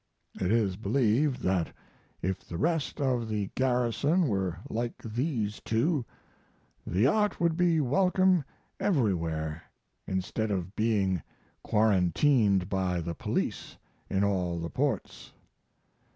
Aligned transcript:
It 0.33 0.51
is 0.51 0.77
believed 0.77 1.43
that 1.43 1.71
if 2.23 2.39
the 2.39 2.57
rest 2.57 2.99
of 2.99 3.29
the 3.29 3.51
garrison 3.53 4.27
were 4.27 4.57
like 4.67 4.97
these 5.03 5.59
two 5.63 6.05
the 6.87 7.01
yacht 7.01 7.39
would 7.39 7.55
be 7.55 7.79
welcome 7.79 8.43
everywhere 8.79 9.61
instead 10.07 10.49
of 10.49 10.75
being 10.75 11.21
quarantined 11.61 12.67
by 12.67 12.99
the 12.99 13.13
police 13.13 13.77
in 14.09 14.23
all 14.23 14.57
the 14.57 14.71
ports. 14.71 15.33